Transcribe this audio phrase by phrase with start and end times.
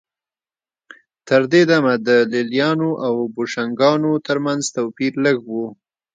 [1.27, 5.55] تر دې دمه د لېلیانو او بوشنګانو ترمنځ توپیر لږ و